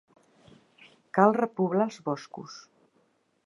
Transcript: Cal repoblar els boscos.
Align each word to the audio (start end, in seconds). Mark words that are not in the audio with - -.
Cal 1.19 1.35
repoblar 1.37 1.87
els 1.91 2.01
boscos. 2.09 2.57